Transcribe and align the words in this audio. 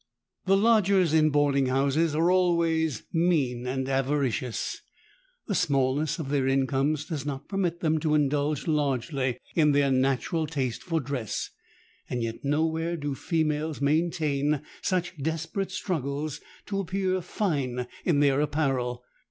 "The 0.45 0.57
lodgers 0.57 1.13
in 1.13 1.29
boarding 1.29 1.67
houses 1.67 2.15
are 2.15 2.31
always 2.31 3.03
mean 3.13 3.67
and 3.67 3.87
avaricious. 3.87 4.81
The 5.45 5.53
smallness 5.53 6.17
of 6.17 6.29
their 6.29 6.47
incomes 6.47 7.05
does 7.05 7.23
not 7.23 7.47
permit 7.47 7.81
them 7.81 7.99
to 7.99 8.15
indulge 8.15 8.65
largely 8.65 9.37
in 9.55 9.73
their 9.73 9.91
natural 9.91 10.47
taste 10.47 10.81
for 10.81 10.99
dress; 10.99 11.51
and 12.09 12.23
yet 12.23 12.43
nowhere 12.43 12.97
do 12.97 13.13
females 13.13 13.79
maintain 13.79 14.63
such 14.81 15.21
desperate 15.21 15.69
struggles 15.69 16.41
to 16.65 16.79
appear 16.79 17.21
fine 17.21 17.85
in 18.03 18.21
their 18.21 18.41
apparel. 18.41 19.03